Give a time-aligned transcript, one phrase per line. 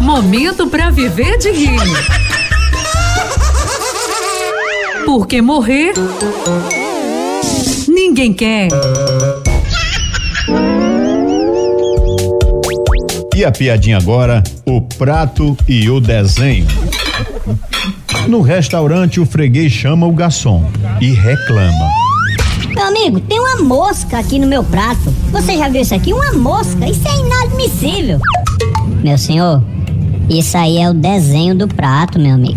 [0.00, 1.80] Momento para viver de rir.
[5.04, 5.92] Porque morrer
[7.86, 8.68] ninguém quer.
[13.34, 16.66] E a piadinha agora, o prato e o desenho.
[18.26, 20.70] No restaurante, o freguês chama o garçom
[21.00, 22.09] e reclama.
[22.68, 25.10] Meu amigo, tem uma mosca aqui no meu prato.
[25.32, 26.12] Você já viu isso aqui?
[26.12, 26.86] Uma mosca.
[26.88, 28.20] Isso é inadmissível.
[29.02, 29.62] Meu senhor,
[30.28, 32.56] isso aí é o desenho do prato, meu amigo.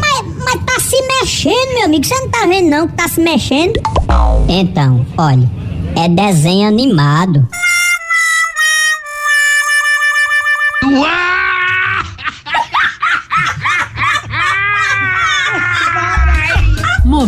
[0.00, 2.04] Mas, mas tá se mexendo, meu amigo.
[2.04, 3.80] Você não tá vendo não que tá se mexendo?
[4.48, 5.50] Então, olha,
[5.96, 7.46] é desenho animado.